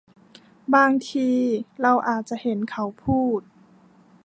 [0.75, 1.29] บางที
[1.81, 3.41] เราอาจจะเห็นเขาพูด